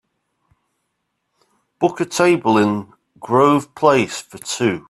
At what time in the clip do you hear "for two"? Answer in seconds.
4.19-4.79